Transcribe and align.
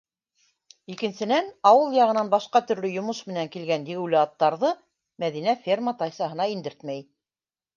Икенсенән, 0.93 1.51
ауыл 1.71 1.93
яғынан 1.97 2.31
башҡа 2.31 2.61
төрлө 2.71 2.91
йомош 2.93 3.19
менән 3.33 3.51
килгән 3.57 3.87
егеүле 3.91 4.19
аттарҙы 4.25 4.73
Мәҙинә 5.25 5.55
ферма 5.69 5.95
тайсаһына 6.01 6.53
индертмәй. 6.57 7.07